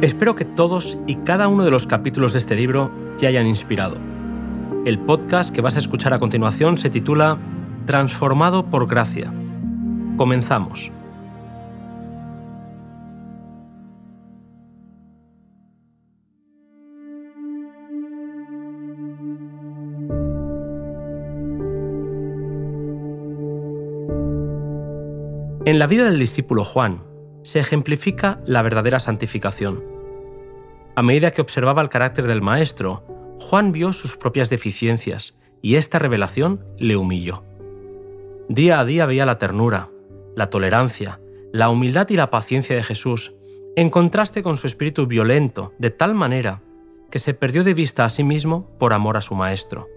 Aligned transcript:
Espero 0.00 0.34
que 0.34 0.46
todos 0.46 0.96
y 1.06 1.16
cada 1.16 1.46
uno 1.48 1.62
de 1.62 1.70
los 1.70 1.86
capítulos 1.86 2.32
de 2.32 2.38
este 2.38 2.56
libro 2.56 2.90
te 3.18 3.26
hayan 3.26 3.46
inspirado. 3.46 3.98
El 4.86 4.98
podcast 4.98 5.54
que 5.54 5.60
vas 5.60 5.76
a 5.76 5.78
escuchar 5.78 6.14
a 6.14 6.18
continuación 6.18 6.78
se 6.78 6.88
titula 6.88 7.38
Transformado 7.84 8.70
por 8.70 8.88
Gracia. 8.88 9.30
Comenzamos. 10.16 10.90
En 25.66 25.78
la 25.78 25.86
vida 25.86 26.04
del 26.06 26.18
discípulo 26.18 26.64
Juan 26.64 27.11
se 27.42 27.60
ejemplifica 27.60 28.40
la 28.46 28.62
verdadera 28.62 29.00
santificación. 29.00 29.82
A 30.94 31.02
medida 31.02 31.30
que 31.30 31.40
observaba 31.40 31.82
el 31.82 31.88
carácter 31.88 32.26
del 32.26 32.42
Maestro, 32.42 33.04
Juan 33.40 33.72
vio 33.72 33.92
sus 33.92 34.16
propias 34.16 34.50
deficiencias 34.50 35.36
y 35.60 35.76
esta 35.76 35.98
revelación 35.98 36.64
le 36.78 36.96
humilló. 36.96 37.44
Día 38.48 38.80
a 38.80 38.84
día 38.84 39.06
veía 39.06 39.26
la 39.26 39.38
ternura, 39.38 39.88
la 40.36 40.50
tolerancia, 40.50 41.20
la 41.52 41.70
humildad 41.70 42.08
y 42.10 42.16
la 42.16 42.30
paciencia 42.30 42.76
de 42.76 42.82
Jesús, 42.82 43.34
en 43.76 43.90
contraste 43.90 44.42
con 44.42 44.56
su 44.56 44.66
espíritu 44.66 45.06
violento, 45.06 45.72
de 45.78 45.90
tal 45.90 46.14
manera 46.14 46.60
que 47.10 47.18
se 47.18 47.34
perdió 47.34 47.64
de 47.64 47.74
vista 47.74 48.04
a 48.04 48.08
sí 48.08 48.24
mismo 48.24 48.68
por 48.78 48.92
amor 48.92 49.16
a 49.16 49.22
su 49.22 49.34
Maestro. 49.34 49.88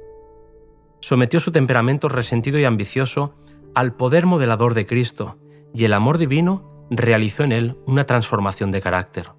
Sometió 1.02 1.40
su 1.40 1.52
temperamento 1.52 2.10
resentido 2.10 2.60
y 2.60 2.66
ambicioso 2.66 3.34
al 3.74 3.94
poder 3.94 4.26
modelador 4.26 4.74
de 4.74 4.86
Cristo, 4.86 5.38
y 5.74 5.86
el 5.86 5.94
amor 5.94 6.18
divino 6.18 6.75
realizó 6.90 7.44
en 7.44 7.52
él 7.52 7.78
una 7.86 8.06
transformación 8.06 8.72
de 8.72 8.82
carácter. 8.82 9.32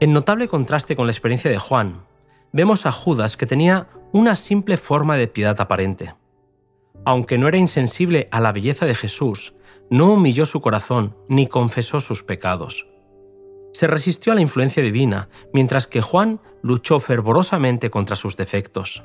En 0.00 0.12
notable 0.12 0.48
contraste 0.48 0.94
con 0.94 1.06
la 1.06 1.12
experiencia 1.12 1.50
de 1.50 1.58
Juan, 1.58 2.04
vemos 2.52 2.86
a 2.86 2.92
Judas 2.92 3.36
que 3.36 3.46
tenía 3.46 3.88
una 4.12 4.36
simple 4.36 4.76
forma 4.76 5.16
de 5.16 5.26
piedad 5.26 5.60
aparente. 5.60 6.14
Aunque 7.04 7.38
no 7.38 7.48
era 7.48 7.58
insensible 7.58 8.28
a 8.30 8.40
la 8.40 8.52
belleza 8.52 8.86
de 8.86 8.94
Jesús, 8.94 9.54
no 9.90 10.12
humilló 10.12 10.46
su 10.46 10.60
corazón 10.60 11.16
ni 11.28 11.46
confesó 11.46 12.00
sus 12.00 12.22
pecados. 12.22 12.86
Se 13.72 13.86
resistió 13.86 14.32
a 14.32 14.34
la 14.34 14.40
influencia 14.40 14.82
divina, 14.82 15.28
mientras 15.52 15.86
que 15.86 16.02
Juan 16.02 16.40
luchó 16.62 17.00
fervorosamente 17.00 17.90
contra 17.90 18.16
sus 18.16 18.36
defectos. 18.36 19.04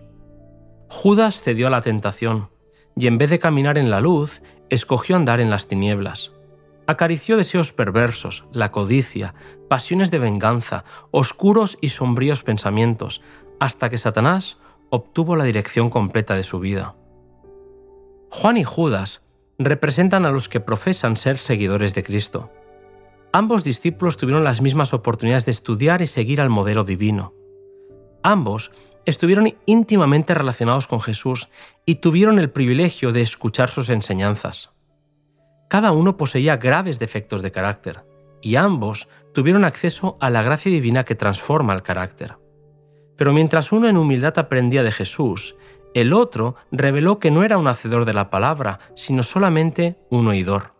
Judas 0.89 1.41
cedió 1.41 1.67
a 1.67 1.69
la 1.69 1.81
tentación, 1.81 2.49
y 2.95 3.07
en 3.07 3.17
vez 3.17 3.29
de 3.29 3.39
caminar 3.39 3.77
en 3.77 3.89
la 3.89 4.01
luz, 4.01 4.41
escogió 4.69 5.15
andar 5.15 5.39
en 5.39 5.49
las 5.49 5.67
tinieblas. 5.67 6.32
Acarició 6.85 7.37
deseos 7.37 7.71
perversos, 7.71 8.43
la 8.51 8.71
codicia, 8.71 9.33
pasiones 9.69 10.11
de 10.11 10.19
venganza, 10.19 10.83
oscuros 11.11 11.77
y 11.79 11.89
sombríos 11.89 12.43
pensamientos, 12.43 13.21
hasta 13.59 13.89
que 13.89 13.97
Satanás 13.97 14.57
obtuvo 14.89 15.35
la 15.35 15.45
dirección 15.45 15.89
completa 15.89 16.35
de 16.35 16.43
su 16.43 16.59
vida. 16.59 16.95
Juan 18.29 18.57
y 18.57 18.63
Judas 18.63 19.21
representan 19.57 20.25
a 20.25 20.31
los 20.31 20.49
que 20.49 20.59
profesan 20.59 21.15
ser 21.15 21.37
seguidores 21.37 21.95
de 21.95 22.03
Cristo. 22.03 22.51
Ambos 23.31 23.63
discípulos 23.63 24.17
tuvieron 24.17 24.43
las 24.43 24.61
mismas 24.61 24.93
oportunidades 24.93 25.45
de 25.45 25.51
estudiar 25.51 26.01
y 26.01 26.07
seguir 26.07 26.41
al 26.41 26.49
modelo 26.49 26.83
divino. 26.83 27.33
Ambos 28.23 28.71
estuvieron 29.05 29.55
íntimamente 29.65 30.33
relacionados 30.33 30.87
con 30.87 30.99
Jesús 30.99 31.49
y 31.85 31.95
tuvieron 31.95 32.39
el 32.39 32.49
privilegio 32.49 33.11
de 33.11 33.21
escuchar 33.21 33.69
sus 33.69 33.89
enseñanzas. 33.89 34.72
Cada 35.69 35.91
uno 35.91 36.17
poseía 36.17 36.57
graves 36.57 36.99
defectos 36.99 37.41
de 37.41 37.51
carácter, 37.51 38.05
y 38.41 38.55
ambos 38.55 39.07
tuvieron 39.33 39.65
acceso 39.65 40.17
a 40.19 40.29
la 40.29 40.43
gracia 40.43 40.71
divina 40.71 41.03
que 41.03 41.15
transforma 41.15 41.73
el 41.73 41.81
carácter. 41.81 42.37
Pero 43.15 43.33
mientras 43.33 43.71
uno 43.71 43.87
en 43.87 43.97
humildad 43.97 44.37
aprendía 44.37 44.83
de 44.83 44.91
Jesús, 44.91 45.55
el 45.93 46.13
otro 46.13 46.55
reveló 46.71 47.19
que 47.19 47.31
no 47.31 47.43
era 47.43 47.57
un 47.57 47.67
hacedor 47.67 48.05
de 48.05 48.13
la 48.13 48.29
palabra, 48.29 48.79
sino 48.95 49.23
solamente 49.23 49.97
un 50.09 50.27
oidor. 50.27 50.73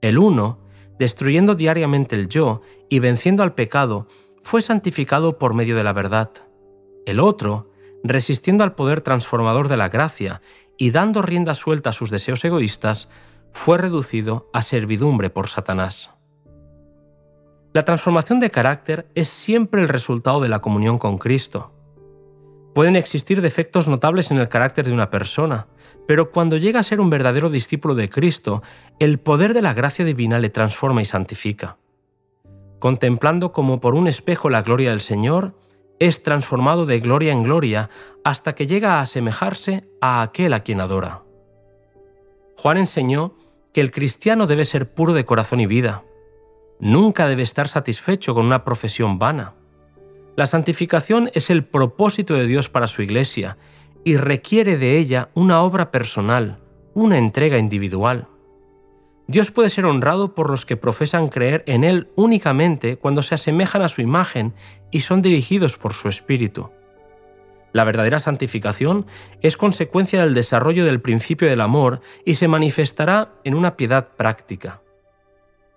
El 0.00 0.18
uno, 0.18 0.58
destruyendo 0.98 1.54
diariamente 1.54 2.16
el 2.16 2.28
yo 2.28 2.62
y 2.88 2.98
venciendo 2.98 3.42
al 3.42 3.54
pecado, 3.54 4.06
fue 4.42 4.62
santificado 4.62 5.38
por 5.38 5.54
medio 5.54 5.76
de 5.76 5.84
la 5.84 5.92
verdad 5.92 6.30
el 7.08 7.20
otro, 7.20 7.70
resistiendo 8.04 8.64
al 8.64 8.74
poder 8.74 9.00
transformador 9.00 9.68
de 9.68 9.78
la 9.78 9.88
gracia 9.88 10.42
y 10.76 10.90
dando 10.90 11.22
rienda 11.22 11.54
suelta 11.54 11.88
a 11.88 11.94
sus 11.94 12.10
deseos 12.10 12.44
egoístas, 12.44 13.08
fue 13.52 13.78
reducido 13.78 14.48
a 14.52 14.62
servidumbre 14.62 15.30
por 15.30 15.48
Satanás. 15.48 16.14
La 17.74 17.84
transformación 17.84 18.40
de 18.40 18.50
carácter 18.50 19.08
es 19.14 19.28
siempre 19.28 19.82
el 19.82 19.88
resultado 19.88 20.40
de 20.40 20.48
la 20.48 20.60
comunión 20.60 20.98
con 20.98 21.18
Cristo. 21.18 21.72
Pueden 22.74 22.96
existir 22.96 23.42
defectos 23.42 23.88
notables 23.88 24.30
en 24.30 24.38
el 24.38 24.48
carácter 24.48 24.86
de 24.86 24.92
una 24.92 25.10
persona, 25.10 25.66
pero 26.06 26.30
cuando 26.30 26.56
llega 26.56 26.80
a 26.80 26.84
ser 26.84 27.00
un 27.00 27.10
verdadero 27.10 27.50
discípulo 27.50 27.94
de 27.94 28.08
Cristo, 28.08 28.62
el 28.98 29.18
poder 29.18 29.52
de 29.52 29.62
la 29.62 29.74
gracia 29.74 30.04
divina 30.04 30.38
le 30.38 30.48
transforma 30.48 31.02
y 31.02 31.04
santifica. 31.04 31.76
Contemplando 32.78 33.52
como 33.52 33.80
por 33.80 33.94
un 33.94 34.08
espejo 34.08 34.48
la 34.48 34.62
gloria 34.62 34.90
del 34.90 35.00
Señor, 35.00 35.54
es 35.98 36.22
transformado 36.22 36.86
de 36.86 37.00
gloria 37.00 37.32
en 37.32 37.42
gloria 37.42 37.90
hasta 38.24 38.54
que 38.54 38.66
llega 38.66 38.94
a 38.94 39.00
asemejarse 39.00 39.88
a 40.00 40.22
aquel 40.22 40.52
a 40.52 40.60
quien 40.60 40.80
adora. 40.80 41.27
Juan 42.58 42.76
enseñó 42.76 43.36
que 43.72 43.80
el 43.80 43.92
cristiano 43.92 44.48
debe 44.48 44.64
ser 44.64 44.92
puro 44.92 45.12
de 45.12 45.24
corazón 45.24 45.60
y 45.60 45.66
vida. 45.66 46.02
Nunca 46.80 47.28
debe 47.28 47.44
estar 47.44 47.68
satisfecho 47.68 48.34
con 48.34 48.46
una 48.46 48.64
profesión 48.64 49.20
vana. 49.20 49.54
La 50.34 50.46
santificación 50.46 51.30
es 51.34 51.50
el 51.50 51.64
propósito 51.64 52.34
de 52.34 52.48
Dios 52.48 52.68
para 52.68 52.88
su 52.88 53.00
iglesia 53.00 53.58
y 54.02 54.16
requiere 54.16 54.76
de 54.76 54.98
ella 54.98 55.28
una 55.34 55.62
obra 55.62 55.92
personal, 55.92 56.58
una 56.94 57.18
entrega 57.18 57.58
individual. 57.58 58.26
Dios 59.28 59.52
puede 59.52 59.70
ser 59.70 59.84
honrado 59.84 60.34
por 60.34 60.50
los 60.50 60.66
que 60.66 60.76
profesan 60.76 61.28
creer 61.28 61.62
en 61.68 61.84
Él 61.84 62.08
únicamente 62.16 62.96
cuando 62.96 63.22
se 63.22 63.36
asemejan 63.36 63.82
a 63.82 63.88
su 63.88 64.00
imagen 64.00 64.52
y 64.90 65.00
son 65.00 65.22
dirigidos 65.22 65.76
por 65.76 65.92
su 65.92 66.08
espíritu. 66.08 66.70
La 67.72 67.84
verdadera 67.84 68.18
santificación 68.18 69.06
es 69.42 69.56
consecuencia 69.56 70.22
del 70.22 70.34
desarrollo 70.34 70.84
del 70.84 71.00
principio 71.00 71.48
del 71.48 71.60
amor 71.60 72.00
y 72.24 72.36
se 72.36 72.48
manifestará 72.48 73.32
en 73.44 73.54
una 73.54 73.76
piedad 73.76 74.08
práctica. 74.16 74.80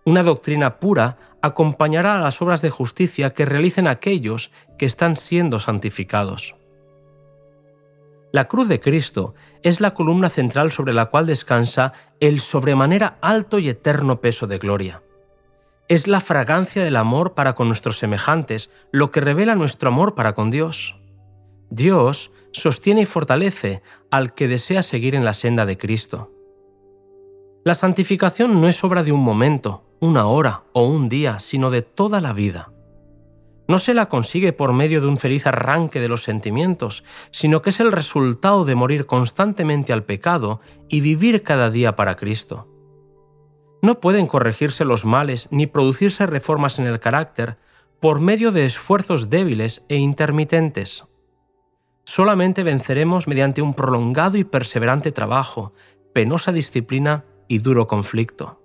Una 0.04 0.24
doctrina 0.24 0.80
pura 0.80 1.18
acompañará 1.42 2.18
a 2.18 2.22
las 2.22 2.42
obras 2.42 2.62
de 2.62 2.70
justicia 2.70 3.34
que 3.34 3.46
realicen 3.46 3.88
aquellos 3.88 4.52
que 4.78 4.86
están 4.86 5.18
siendo 5.18 5.60
santificados. 5.60 6.56
La 8.32 8.48
cruz 8.48 8.70
de 8.70 8.80
Cristo 8.80 9.34
es 9.62 9.82
la 9.82 9.94
columna 9.94 10.30
central 10.30 10.72
sobre 10.72 10.94
la 10.94 11.08
cual 11.08 11.26
descansa 11.26 11.92
el 12.22 12.40
sobremanera 12.40 13.18
alto 13.22 13.60
y 13.60 13.68
eterno 13.68 14.22
peso 14.22 14.48
de 14.48 14.58
gloria. 14.58 15.02
Es 15.90 16.08
la 16.08 16.22
fragancia 16.22 16.84
del 16.84 16.96
amor 16.96 17.34
para 17.34 17.54
con 17.54 17.68
nuestros 17.68 17.98
semejantes, 17.98 18.70
lo 18.92 19.12
que 19.12 19.20
revela 19.20 19.56
nuestro 19.56 19.90
amor 19.90 20.16
para 20.16 20.34
con 20.34 20.50
Dios. 20.50 21.01
Dios 21.72 22.32
sostiene 22.52 23.02
y 23.02 23.06
fortalece 23.06 23.82
al 24.12 24.36
que 24.36 24.48
desea 24.48 24.84
seguir 24.84 25.16
en 25.16 25.26
la 25.26 25.34
senda 25.34 25.66
de 25.66 25.80
Cristo. 25.80 26.32
La 27.66 27.74
santificación 27.74 28.62
no 28.62 28.70
es 28.70 28.84
obra 28.84 29.02
de 29.02 29.12
un 29.12 29.24
momento, 29.24 29.84
una 30.00 30.28
hora 30.28 30.66
o 30.74 30.86
un 30.86 31.10
día, 31.10 31.40
sino 31.40 31.72
de 31.72 31.82
toda 31.82 32.22
la 32.22 32.34
vida 32.34 32.72
no 33.72 33.80
se 33.80 33.94
la 33.94 34.10
consigue 34.10 34.52
por 34.52 34.74
medio 34.74 35.00
de 35.00 35.08
un 35.08 35.18
feliz 35.18 35.48
arranque 35.48 36.02
de 36.02 36.10
los 36.10 36.24
sentimientos, 36.24 37.06
sino 37.32 37.62
que 37.62 37.70
es 37.70 37.80
el 37.80 37.94
resultado 37.94 38.66
de 38.66 38.76
morir 38.76 39.06
constantemente 39.06 39.94
al 39.94 40.04
pecado 40.04 40.60
y 40.90 41.00
vivir 41.00 41.42
cada 41.42 41.70
día 41.70 41.96
para 41.96 42.18
Cristo. 42.18 42.68
No 43.82 44.02
pueden 44.02 44.28
corregirse 44.28 44.84
los 44.84 45.06
males 45.06 45.48
ni 45.52 45.68
producirse 45.68 46.28
reformas 46.28 46.80
en 46.80 46.86
el 46.86 47.00
carácter 47.00 47.58
por 48.02 48.20
medio 48.20 48.52
de 48.52 48.66
esfuerzos 48.66 49.30
débiles 49.30 49.86
e 49.88 49.96
intermitentes. 49.96 51.06
Solamente 52.14 52.64
venceremos 52.64 53.30
mediante 53.30 53.62
un 53.62 53.74
prolongado 53.74 54.36
y 54.36 54.44
perseverante 54.44 55.14
trabajo, 55.14 55.72
penosa 56.12 56.52
disciplina 56.52 57.24
y 57.48 57.60
duro 57.60 57.88
conflicto. 57.88 58.62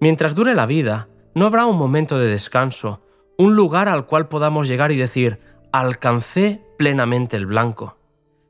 Mientras 0.00 0.34
dure 0.34 0.54
la 0.54 0.64
vida, 0.64 1.10
no 1.34 1.44
habrá 1.44 1.66
un 1.66 1.76
momento 1.76 2.18
de 2.18 2.26
descanso, 2.26 3.02
un 3.36 3.54
lugar 3.54 3.90
al 3.90 4.06
cual 4.06 4.28
podamos 4.28 4.66
llegar 4.66 4.92
y 4.92 4.96
decir, 4.96 5.40
alcancé 5.72 6.64
plenamente 6.78 7.36
el 7.36 7.44
blanco. 7.44 7.98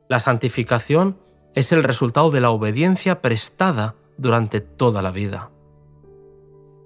La 0.09 0.21
santificación 0.21 1.19
es 1.56 1.73
el 1.73 1.83
resultado 1.83 2.31
de 2.31 2.41
la 2.41 2.51
obediencia 2.51 3.21
prestada 3.21 3.97
durante 4.17 4.61
toda 4.61 5.03
la 5.03 5.11
vida. 5.11 5.51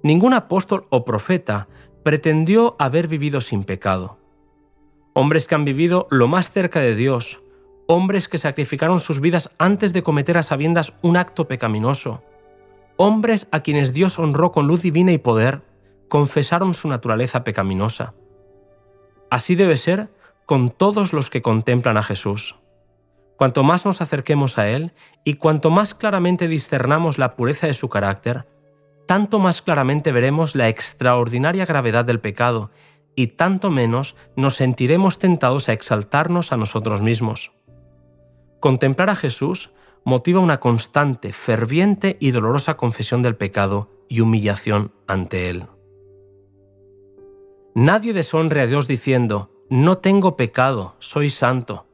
Ningún 0.02 0.32
apóstol 0.32 0.86
o 0.88 1.04
profeta 1.04 1.68
pretendió 2.04 2.74
haber 2.78 3.06
vivido 3.06 3.42
sin 3.42 3.64
pecado. 3.64 4.21
Hombres 5.14 5.46
que 5.46 5.54
han 5.54 5.64
vivido 5.64 6.06
lo 6.10 6.26
más 6.28 6.50
cerca 6.50 6.80
de 6.80 6.94
Dios, 6.94 7.42
hombres 7.86 8.28
que 8.28 8.38
sacrificaron 8.38 8.98
sus 8.98 9.20
vidas 9.20 9.50
antes 9.58 9.92
de 9.92 10.02
cometer 10.02 10.38
a 10.38 10.42
sabiendas 10.42 10.94
un 11.02 11.16
acto 11.16 11.48
pecaminoso, 11.48 12.22
hombres 12.96 13.48
a 13.50 13.60
quienes 13.60 13.92
Dios 13.92 14.18
honró 14.18 14.52
con 14.52 14.66
luz 14.66 14.82
divina 14.82 15.12
y 15.12 15.18
poder, 15.18 15.62
confesaron 16.08 16.74
su 16.74 16.88
naturaleza 16.88 17.44
pecaminosa. 17.44 18.14
Así 19.30 19.54
debe 19.54 19.76
ser 19.76 20.10
con 20.46 20.70
todos 20.70 21.12
los 21.12 21.30
que 21.30 21.42
contemplan 21.42 21.96
a 21.96 22.02
Jesús. 22.02 22.56
Cuanto 23.36 23.64
más 23.64 23.84
nos 23.84 24.00
acerquemos 24.00 24.58
a 24.58 24.68
Él 24.68 24.92
y 25.24 25.34
cuanto 25.34 25.70
más 25.70 25.94
claramente 25.94 26.48
discernamos 26.48 27.18
la 27.18 27.34
pureza 27.34 27.66
de 27.66 27.74
su 27.74 27.88
carácter, 27.88 28.46
tanto 29.06 29.38
más 29.38 29.62
claramente 29.62 30.12
veremos 30.12 30.54
la 30.54 30.68
extraordinaria 30.68 31.66
gravedad 31.66 32.04
del 32.04 32.20
pecado 32.20 32.70
y 33.14 33.28
tanto 33.28 33.70
menos 33.70 34.16
nos 34.36 34.56
sentiremos 34.56 35.18
tentados 35.18 35.68
a 35.68 35.72
exaltarnos 35.72 36.52
a 36.52 36.56
nosotros 36.56 37.00
mismos. 37.02 37.52
Contemplar 38.60 39.10
a 39.10 39.16
Jesús 39.16 39.70
motiva 40.04 40.40
una 40.40 40.60
constante, 40.60 41.32
ferviente 41.32 42.16
y 42.20 42.30
dolorosa 42.30 42.76
confesión 42.76 43.22
del 43.22 43.36
pecado 43.36 43.90
y 44.08 44.20
humillación 44.20 44.92
ante 45.06 45.48
Él. 45.50 45.66
Nadie 47.74 48.12
deshonre 48.12 48.60
a 48.60 48.66
Dios 48.66 48.86
diciendo, 48.88 49.50
no 49.70 49.98
tengo 49.98 50.36
pecado, 50.36 50.96
soy 50.98 51.30
santo. 51.30 51.86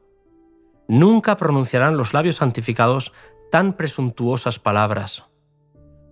Nunca 0.87 1.37
pronunciarán 1.37 1.95
los 1.95 2.13
labios 2.13 2.37
santificados 2.37 3.13
tan 3.51 3.73
presuntuosas 3.73 4.59
palabras. 4.59 5.25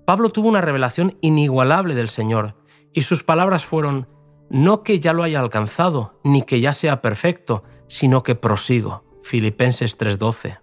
Pablo 0.06 0.30
tuvo 0.30 0.48
una 0.48 0.62
revelación 0.62 1.18
inigualable 1.19 1.94
del 1.95 2.07
Señor, 2.07 2.56
y 2.94 3.01
sus 3.01 3.24
palabras 3.24 3.65
fueron, 3.65 4.07
no 4.49 4.83
que 4.83 4.99
ya 4.99 5.13
lo 5.13 5.23
haya 5.23 5.39
alcanzado, 5.39 6.19
ni 6.23 6.41
que 6.41 6.61
ya 6.61 6.73
sea 6.73 7.01
perfecto, 7.01 7.63
sino 7.88 8.23
que 8.23 8.35
prosigo. 8.35 9.03
Filipenses 9.21 9.97
3:12. 9.97 10.59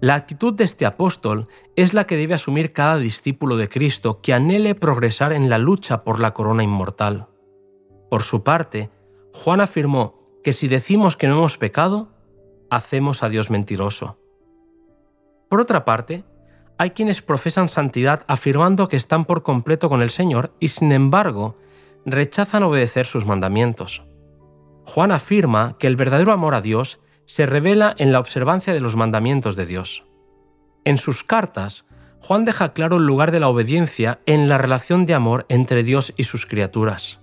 La 0.00 0.14
actitud 0.14 0.52
de 0.52 0.64
este 0.64 0.86
apóstol 0.86 1.48
es 1.76 1.94
la 1.94 2.06
que 2.06 2.16
debe 2.16 2.34
asumir 2.34 2.72
cada 2.72 2.98
discípulo 2.98 3.56
de 3.56 3.68
Cristo 3.68 4.20
que 4.20 4.34
anhele 4.34 4.74
progresar 4.74 5.32
en 5.32 5.48
la 5.48 5.58
lucha 5.58 6.04
por 6.04 6.20
la 6.20 6.34
corona 6.34 6.62
inmortal. 6.62 7.28
Por 8.10 8.22
su 8.22 8.42
parte, 8.42 8.90
Juan 9.32 9.60
afirmó 9.60 10.18
que 10.42 10.52
si 10.52 10.68
decimos 10.68 11.16
que 11.16 11.26
no 11.26 11.34
hemos 11.34 11.56
pecado, 11.56 12.08
hacemos 12.70 13.22
a 13.22 13.28
Dios 13.28 13.50
mentiroso. 13.50 14.18
Por 15.48 15.60
otra 15.60 15.84
parte, 15.84 16.24
hay 16.76 16.90
quienes 16.90 17.22
profesan 17.22 17.68
santidad 17.68 18.24
afirmando 18.26 18.88
que 18.88 18.96
están 18.96 19.24
por 19.24 19.42
completo 19.42 19.88
con 19.88 20.02
el 20.02 20.10
Señor 20.10 20.52
y 20.58 20.68
sin 20.68 20.92
embargo 20.92 21.56
rechazan 22.06 22.62
obedecer 22.62 23.06
sus 23.06 23.26
mandamientos. 23.26 24.02
Juan 24.84 25.12
afirma 25.12 25.76
que 25.78 25.86
el 25.86 25.96
verdadero 25.96 26.32
amor 26.32 26.54
a 26.54 26.60
Dios 26.60 27.00
se 27.24 27.46
revela 27.46 27.94
en 27.98 28.12
la 28.12 28.20
observancia 28.20 28.74
de 28.74 28.80
los 28.80 28.96
mandamientos 28.96 29.56
de 29.56 29.66
Dios. 29.66 30.04
En 30.84 30.98
sus 30.98 31.24
cartas, 31.24 31.86
Juan 32.20 32.44
deja 32.44 32.72
claro 32.72 32.96
el 32.96 33.06
lugar 33.06 33.30
de 33.30 33.40
la 33.40 33.48
obediencia 33.48 34.20
en 34.26 34.48
la 34.48 34.58
relación 34.58 35.06
de 35.06 35.14
amor 35.14 35.46
entre 35.48 35.82
Dios 35.82 36.12
y 36.16 36.24
sus 36.24 36.46
criaturas. 36.46 37.20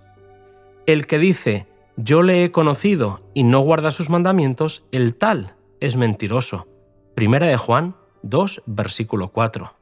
El 0.85 1.07
que 1.07 1.19
dice, 1.19 1.67
yo 1.97 2.23
le 2.23 2.43
he 2.43 2.51
conocido 2.51 3.21
y 3.33 3.43
no 3.43 3.59
guarda 3.59 3.91
sus 3.91 4.09
mandamientos, 4.09 4.85
el 4.91 5.15
tal 5.15 5.55
es 5.79 5.95
mentiroso. 5.95 6.67
Primera 7.15 7.47
de 7.47 7.57
Juan 7.57 7.95
2, 8.23 8.63
versículo 8.65 9.29
4. 9.29 9.80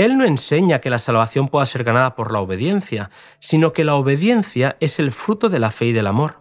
Él 0.00 0.16
no 0.16 0.24
enseña 0.24 0.80
que 0.80 0.88
la 0.88 0.98
salvación 0.98 1.48
pueda 1.48 1.66
ser 1.66 1.84
ganada 1.84 2.14
por 2.14 2.32
la 2.32 2.40
obediencia, 2.40 3.10
sino 3.38 3.74
que 3.74 3.84
la 3.84 3.96
obediencia 3.96 4.78
es 4.80 4.98
el 4.98 5.12
fruto 5.12 5.50
de 5.50 5.58
la 5.58 5.70
fe 5.70 5.88
y 5.88 5.92
del 5.92 6.06
amor. 6.06 6.40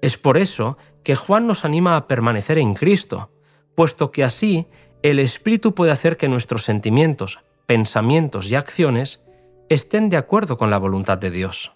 Es 0.00 0.16
por 0.16 0.38
eso 0.38 0.78
que 1.02 1.16
Juan 1.16 1.48
nos 1.48 1.64
anima 1.64 1.96
a 1.96 2.06
permanecer 2.06 2.58
en 2.58 2.74
Cristo, 2.74 3.32
puesto 3.74 4.12
que 4.12 4.22
así 4.22 4.68
el 5.02 5.18
Espíritu 5.18 5.74
puede 5.74 5.90
hacer 5.90 6.16
que 6.16 6.28
nuestros 6.28 6.62
sentimientos, 6.62 7.40
pensamientos 7.66 8.46
y 8.46 8.54
acciones 8.54 9.24
estén 9.68 10.08
de 10.08 10.16
acuerdo 10.16 10.56
con 10.56 10.70
la 10.70 10.78
voluntad 10.78 11.18
de 11.18 11.32
Dios. 11.32 11.72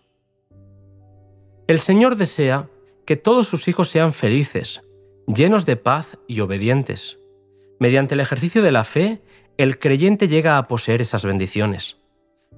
El 1.67 1.81
Señor 1.81 2.15
desea 2.15 2.69
que 3.05 3.17
todos 3.17 3.49
sus 3.49 3.67
hijos 3.67 3.89
sean 3.89 4.13
felices, 4.13 4.83
llenos 5.27 5.67
de 5.67 5.75
paz 5.75 6.21
y 6.29 6.39
obedientes. 6.39 7.19
Mediante 7.81 8.15
el 8.15 8.21
ejercicio 8.21 8.63
de 8.63 8.71
la 8.71 8.85
fe, 8.85 9.21
el 9.59 9.79
creyente 9.79 10.29
llega 10.29 10.59
a 10.59 10.69
poseer 10.69 11.01
esas 11.01 11.25
bendiciones. 11.25 11.97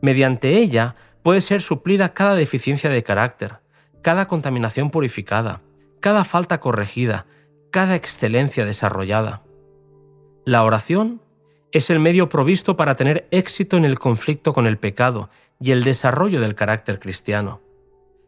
Mediante 0.00 0.58
ella 0.58 0.96
puede 1.22 1.40
ser 1.40 1.62
suplida 1.62 2.14
cada 2.14 2.34
deficiencia 2.34 2.90
de 2.90 3.02
carácter, 3.02 3.60
cada 4.02 4.28
contaminación 4.28 4.90
purificada, 4.90 5.62
cada 6.00 6.24
falta 6.24 6.60
corregida, 6.60 7.26
cada 7.70 7.94
excelencia 7.94 8.64
desarrollada. 8.64 9.42
La 10.44 10.64
oración 10.64 11.22
es 11.72 11.90
el 11.90 11.98
medio 11.98 12.28
provisto 12.28 12.76
para 12.76 12.96
tener 12.96 13.28
éxito 13.30 13.76
en 13.76 13.84
el 13.84 13.98
conflicto 13.98 14.52
con 14.52 14.66
el 14.66 14.78
pecado 14.78 15.28
y 15.60 15.72
el 15.72 15.84
desarrollo 15.84 16.40
del 16.40 16.54
carácter 16.54 16.98
cristiano. 16.98 17.60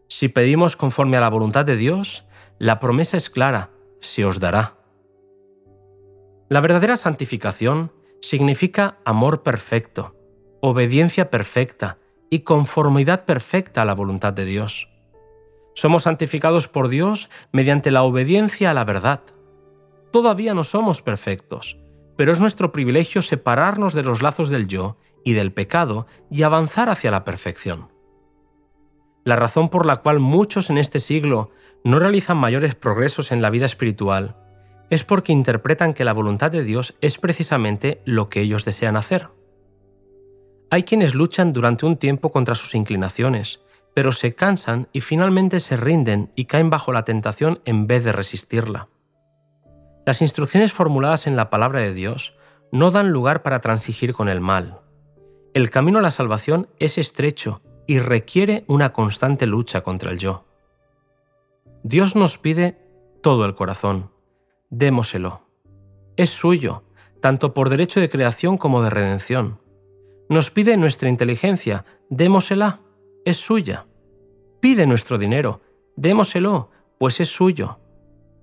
Si 0.09 0.29
pedimos 0.29 0.77
conforme 0.77 1.17
a 1.17 1.21
la 1.21 1.31
voluntad 1.31 1.65
de 1.65 1.77
Dios, 1.77 2.27
la 2.59 2.81
promesa 2.81 3.17
es 3.17 3.31
clara, 3.31 3.71
se 4.01 4.25
os 4.25 4.41
dará. 4.41 4.77
La 6.49 6.61
verdadera 6.61 6.97
santificación 6.97 7.93
significa 8.21 8.99
amor 9.05 9.43
perfecto, 9.43 10.17
obediencia 10.61 11.31
perfecta 11.31 11.99
y 12.31 12.41
conformidad 12.41 13.25
perfecta 13.25 13.83
a 13.83 13.85
la 13.85 13.95
voluntad 13.95 14.33
de 14.33 14.45
Dios. 14.45 14.89
Somos 15.75 16.05
santificados 16.05 16.69
por 16.69 16.89
Dios 16.89 17.31
mediante 17.53 17.91
la 17.91 18.03
obediencia 18.03 18.71
a 18.71 18.75
la 18.75 18.85
verdad. 18.85 19.23
Todavía 20.13 20.55
no 20.55 20.65
somos 20.65 21.03
perfectos, 21.03 21.79
pero 22.17 22.33
es 22.33 22.41
nuestro 22.41 22.73
privilegio 22.73 23.23
separarnos 23.23 23.95
de 23.95 24.03
los 24.03 24.23
lazos 24.23 24.51
del 24.51 24.69
yo 24.69 24.99
y 25.25 25.33
del 25.33 25.53
pecado 25.53 26.07
y 26.31 26.43
avanzar 26.43 26.91
hacia 26.91 27.11
la 27.11 27.25
perfección. 27.25 27.89
La 29.25 29.37
razón 29.37 29.69
por 29.69 29.87
la 29.87 29.97
cual 29.97 30.19
muchos 30.19 30.71
en 30.71 30.79
este 30.79 30.99
siglo 31.01 31.51
no 31.85 31.99
realizan 31.99 32.37
mayores 32.37 32.75
progresos 32.75 33.33
en 33.33 33.43
la 33.43 33.51
vida 33.51 33.67
espiritual 33.67 34.37
es 34.91 35.05
porque 35.05 35.33
interpretan 35.33 35.95
que 35.95 36.05
la 36.05 36.13
voluntad 36.13 36.51
de 36.51 36.65
Dios 36.65 36.97
es 37.01 37.17
precisamente 37.17 38.03
lo 38.05 38.29
que 38.29 38.41
ellos 38.41 38.65
desean 38.65 38.97
hacer. 38.97 39.29
Hay 40.71 40.83
quienes 40.83 41.15
luchan 41.15 41.53
durante 41.53 41.87
un 41.87 41.97
tiempo 41.97 42.31
contra 42.31 42.55
sus 42.55 42.75
inclinaciones, 42.75 43.61
pero 43.95 44.13
se 44.13 44.35
cansan 44.35 44.89
y 44.93 45.01
finalmente 45.01 45.61
se 45.61 45.77
rinden 45.77 46.33
y 46.35 46.45
caen 46.45 46.71
bajo 46.71 46.93
la 46.93 47.05
tentación 47.05 47.61
en 47.65 47.87
vez 47.87 48.05
de 48.05 48.13
resistirla. 48.13 48.89
Las 50.07 50.23
instrucciones 50.23 50.73
formuladas 50.73 51.27
en 51.27 51.37
la 51.37 51.51
palabra 51.51 51.81
de 51.81 51.95
Dios 51.95 52.35
no 52.73 52.91
dan 52.91 53.11
lugar 53.11 53.43
para 53.43 53.61
transigir 53.61 54.13
con 54.13 54.29
el 54.29 54.41
mal. 54.41 54.81
El 55.55 55.71
camino 55.71 55.99
a 55.99 56.03
la 56.03 56.13
salvación 56.13 56.69
es 56.79 56.99
estrecho 56.99 57.63
y 57.87 57.99
requiere 57.99 58.65
una 58.69 58.93
constante 58.93 59.47
lucha 59.47 59.83
contra 59.83 60.13
el 60.13 60.19
yo. 60.19 60.45
Dios 61.83 62.15
nos 62.15 62.39
pide 62.39 62.79
todo 63.23 63.45
el 63.45 63.55
corazón, 63.55 64.11
démoselo. 64.71 65.43
Es 66.17 66.31
suyo, 66.31 66.85
tanto 67.21 67.53
por 67.53 67.69
derecho 67.69 68.01
de 68.01 68.09
creación 68.09 68.57
como 68.57 68.83
de 68.83 68.91
redención. 68.91 69.61
Nos 70.29 70.51
pide 70.51 70.77
nuestra 70.77 71.09
inteligencia, 71.09 71.85
démosela, 72.09 72.81
es 73.25 73.37
suya. 73.37 73.87
Pide 74.61 74.87
nuestro 74.87 75.19
dinero, 75.19 75.61
démoselo, 75.97 76.71
pues 76.99 77.21
es 77.21 77.29
suyo. 77.29 77.81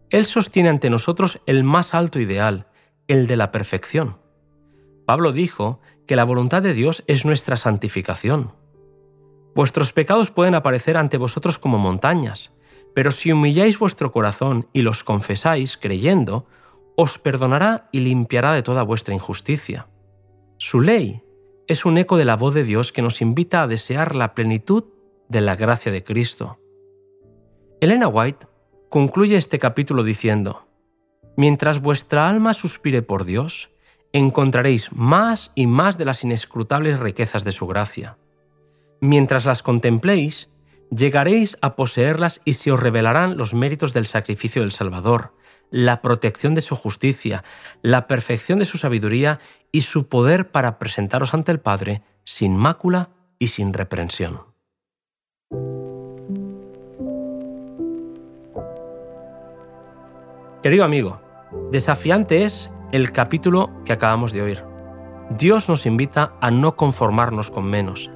Él 0.09 0.25
sostiene 0.25 0.69
ante 0.69 0.89
nosotros 0.89 1.41
el 1.45 1.63
más 1.63 1.93
alto 1.93 2.19
ideal, 2.19 2.67
el 3.07 3.27
de 3.27 3.37
la 3.37 3.51
perfección. 3.51 4.17
Pablo 5.05 5.31
dijo 5.31 5.79
que 6.05 6.15
la 6.15 6.25
voluntad 6.25 6.61
de 6.61 6.73
Dios 6.73 7.03
es 7.07 7.25
nuestra 7.25 7.55
santificación. 7.55 8.53
Vuestros 9.55 9.93
pecados 9.93 10.31
pueden 10.31 10.55
aparecer 10.55 10.97
ante 10.97 11.17
vosotros 11.17 11.57
como 11.57 11.77
montañas, 11.77 12.53
pero 12.97 13.11
si 13.11 13.31
humilláis 13.31 13.77
vuestro 13.77 14.11
corazón 14.11 14.69
y 14.73 14.81
los 14.81 15.03
confesáis 15.03 15.77
creyendo, 15.77 16.47
os 16.95 17.19
perdonará 17.19 17.89
y 17.91 17.99
limpiará 17.99 18.53
de 18.53 18.63
toda 18.63 18.81
vuestra 18.81 19.13
injusticia. 19.13 19.87
Su 20.57 20.81
ley 20.81 21.21
es 21.67 21.85
un 21.85 21.99
eco 21.99 22.17
de 22.17 22.25
la 22.25 22.35
voz 22.35 22.55
de 22.55 22.63
Dios 22.63 22.91
que 22.91 23.03
nos 23.03 23.21
invita 23.21 23.61
a 23.61 23.67
desear 23.67 24.15
la 24.15 24.33
plenitud 24.33 24.85
de 25.29 25.41
la 25.41 25.55
gracia 25.55 25.91
de 25.91 26.03
Cristo. 26.03 26.57
Elena 27.81 28.07
White 28.07 28.47
concluye 28.89 29.37
este 29.37 29.59
capítulo 29.59 30.01
diciendo, 30.01 30.67
Mientras 31.35 31.83
vuestra 31.83 32.27
alma 32.27 32.55
suspire 32.55 33.03
por 33.03 33.25
Dios, 33.25 33.69
encontraréis 34.11 34.91
más 34.91 35.51
y 35.53 35.67
más 35.67 35.99
de 35.99 36.05
las 36.05 36.23
inescrutables 36.23 36.97
riquezas 36.97 37.43
de 37.43 37.51
su 37.51 37.67
gracia. 37.67 38.17
Mientras 39.01 39.45
las 39.45 39.61
contempléis, 39.61 40.49
llegaréis 40.91 41.57
a 41.61 41.75
poseerlas 41.75 42.41
y 42.45 42.53
se 42.53 42.71
os 42.71 42.79
revelarán 42.79 43.37
los 43.37 43.53
méritos 43.53 43.93
del 43.93 44.05
sacrificio 44.05 44.61
del 44.61 44.71
Salvador, 44.71 45.33
la 45.69 46.01
protección 46.01 46.55
de 46.55 46.61
su 46.61 46.75
justicia, 46.75 47.43
la 47.81 48.07
perfección 48.07 48.59
de 48.59 48.65
su 48.65 48.77
sabiduría 48.77 49.39
y 49.71 49.81
su 49.81 50.07
poder 50.07 50.51
para 50.51 50.79
presentaros 50.79 51.33
ante 51.33 51.51
el 51.51 51.59
Padre 51.59 52.03
sin 52.23 52.55
mácula 52.55 53.09
y 53.39 53.47
sin 53.47 53.73
reprensión. 53.73 54.41
Querido 60.63 60.83
amigo, 60.83 61.21
desafiante 61.71 62.43
es 62.43 62.73
el 62.91 63.11
capítulo 63.11 63.71
que 63.85 63.93
acabamos 63.93 64.33
de 64.33 64.41
oír. 64.41 64.63
Dios 65.29 65.69
nos 65.69 65.85
invita 65.85 66.33
a 66.41 66.51
no 66.51 66.75
conformarnos 66.75 67.51
con 67.51 67.65
menos. 67.65 68.09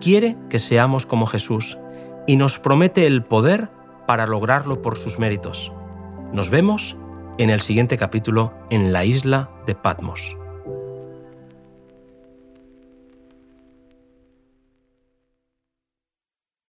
Quiere 0.00 0.36
que 0.48 0.58
seamos 0.58 1.06
como 1.06 1.26
Jesús 1.26 1.78
y 2.26 2.36
nos 2.36 2.58
promete 2.58 3.06
el 3.06 3.24
poder 3.24 3.68
para 4.06 4.26
lograrlo 4.26 4.82
por 4.82 4.96
sus 4.96 5.18
méritos. 5.18 5.72
Nos 6.32 6.50
vemos 6.50 6.96
en 7.38 7.50
el 7.50 7.60
siguiente 7.60 7.96
capítulo 7.96 8.52
en 8.70 8.92
la 8.92 9.04
isla 9.04 9.50
de 9.66 9.74
Patmos. 9.74 10.36